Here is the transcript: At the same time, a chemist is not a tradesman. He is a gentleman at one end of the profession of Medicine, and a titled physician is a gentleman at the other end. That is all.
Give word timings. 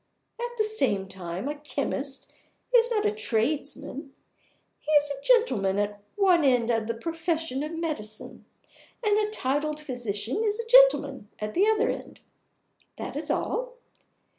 At 0.39 0.57
the 0.57 0.63
same 0.63 1.07
time, 1.07 1.47
a 1.47 1.53
chemist 1.53 2.33
is 2.73 2.89
not 2.89 3.05
a 3.05 3.11
tradesman. 3.11 4.15
He 4.79 4.91
is 4.93 5.11
a 5.11 5.21
gentleman 5.21 5.77
at 5.77 6.01
one 6.15 6.43
end 6.43 6.71
of 6.71 6.87
the 6.87 6.95
profession 6.95 7.61
of 7.61 7.73
Medicine, 7.73 8.45
and 9.03 9.19
a 9.19 9.29
titled 9.29 9.79
physician 9.79 10.43
is 10.43 10.59
a 10.59 10.65
gentleman 10.67 11.29
at 11.37 11.53
the 11.53 11.67
other 11.67 11.91
end. 11.91 12.19
That 12.95 13.15
is 13.15 13.29
all. 13.29 13.75